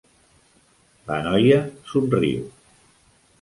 [1.09, 1.59] La noia
[1.93, 2.49] somriu.